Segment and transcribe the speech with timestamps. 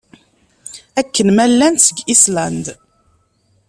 [0.99, 2.65] Akken ma llant seg Island.